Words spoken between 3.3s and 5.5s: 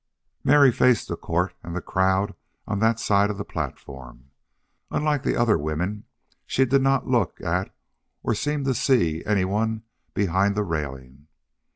the platform. Unlike the